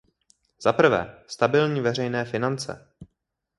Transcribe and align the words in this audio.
Zaprvé, 0.59 1.15
stabilní 1.27 1.81
veřejné 1.81 2.25
finance. 2.25 2.87